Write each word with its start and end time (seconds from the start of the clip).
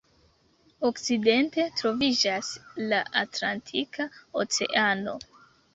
Okcidente 0.89 1.67
troviĝas 1.81 2.49
la 2.89 3.05
Atlantika 3.25 4.13
Oceano. 4.45 5.21